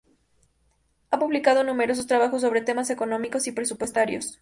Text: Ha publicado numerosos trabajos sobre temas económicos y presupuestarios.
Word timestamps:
Ha 1.11 1.19
publicado 1.19 1.63
numerosos 1.63 2.07
trabajos 2.07 2.41
sobre 2.41 2.61
temas 2.63 2.89
económicos 2.89 3.45
y 3.45 3.51
presupuestarios. 3.51 4.39